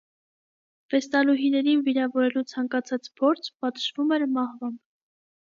Վեստալուհիներին 0.93 1.83
վիրավորելու 1.89 2.43
ցանկացած 2.53 3.11
փորձ 3.21 3.53
պատժվում 3.61 4.17
էր 4.19 4.27
մահվամբ։ 4.41 4.83